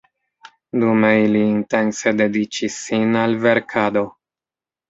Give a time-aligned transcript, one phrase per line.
[0.83, 4.07] Dume ili intense dediĉis sin al verkado.